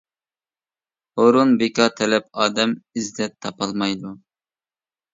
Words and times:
ھۇرۇن، 1.21 1.53
بىكار 1.61 1.93
تەلەپ 2.01 2.27
ئادەم 2.41 2.77
ئىززەت 2.81 3.39
تاپالمايدۇ. 3.47 4.19